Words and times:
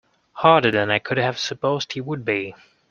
Harder 0.33 0.71
than 0.71 0.89
I 0.89 0.97
could 0.97 1.19
have 1.19 1.37
supposed 1.37 1.95
you 1.95 2.03
would 2.03 2.25
be. 2.25 2.55